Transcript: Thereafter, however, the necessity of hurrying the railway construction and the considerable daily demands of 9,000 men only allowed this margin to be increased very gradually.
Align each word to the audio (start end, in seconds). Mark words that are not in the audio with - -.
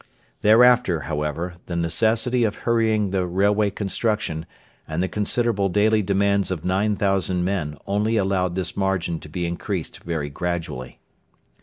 Thereafter, 0.41 1.01
however, 1.01 1.53
the 1.67 1.75
necessity 1.75 2.43
of 2.43 2.55
hurrying 2.65 3.11
the 3.11 3.27
railway 3.27 3.69
construction 3.69 4.47
and 4.87 5.03
the 5.03 5.07
considerable 5.07 5.69
daily 5.69 6.01
demands 6.01 6.49
of 6.49 6.65
9,000 6.65 7.43
men 7.45 7.77
only 7.85 8.17
allowed 8.17 8.55
this 8.55 8.75
margin 8.75 9.19
to 9.19 9.29
be 9.29 9.45
increased 9.45 10.01
very 10.01 10.31
gradually. 10.31 10.97